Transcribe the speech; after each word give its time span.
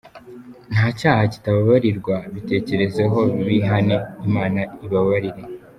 Ntacyaha 0.73 1.21
kitababarirwa 1.33 2.15
bitekerezeho 2.33 3.19
bihane 3.47 3.95
Imana 4.27 4.61
ibababarire. 4.85 5.41